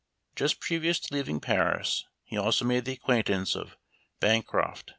Just 0.35 0.59
previous 0.59 0.99
to 0.99 1.13
leaving 1.13 1.39
Paris 1.39 2.07
he 2.23 2.35
also 2.35 2.65
made 2.65 2.85
the 2.85 2.91
acquaintance 2.93 3.55
of 3.55 3.77
Bancroft 4.19 4.89